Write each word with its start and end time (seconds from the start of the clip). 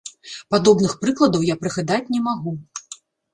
Падобных 0.53 0.95
прыкладаў 1.03 1.43
я 1.49 1.55
прыгадаць 1.61 2.01
не 2.17 2.23
магу. 2.29 2.57